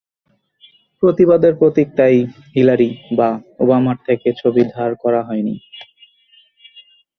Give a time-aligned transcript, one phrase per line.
[1.03, 2.15] প্রতিবাদের প্রতীক তাই
[2.55, 3.29] হিলারি বা
[3.59, 5.55] ওবামার থেকে ছবি ধার করা হয়নি।